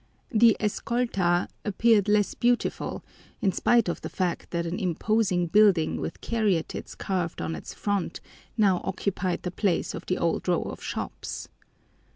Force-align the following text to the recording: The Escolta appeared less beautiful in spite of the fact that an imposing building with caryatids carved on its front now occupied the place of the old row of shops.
The 0.31 0.57
Escolta 0.59 1.47
appeared 1.63 2.07
less 2.07 2.33
beautiful 2.33 3.03
in 3.39 3.51
spite 3.51 3.87
of 3.87 4.01
the 4.01 4.09
fact 4.09 4.49
that 4.49 4.65
an 4.65 4.79
imposing 4.79 5.45
building 5.45 5.97
with 6.01 6.21
caryatids 6.21 6.95
carved 6.95 7.39
on 7.39 7.53
its 7.53 7.75
front 7.75 8.19
now 8.57 8.81
occupied 8.83 9.43
the 9.43 9.51
place 9.51 9.93
of 9.93 10.07
the 10.07 10.17
old 10.17 10.47
row 10.47 10.63
of 10.63 10.81
shops. 10.83 11.49